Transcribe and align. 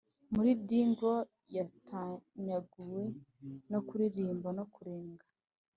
muri 0.33 0.51
dingle 0.67 1.15
yatanyaguwe 1.55 3.01
no 3.71 3.79
kuririmba 3.87 4.49
no 4.57 4.65
kurenga 4.73 5.25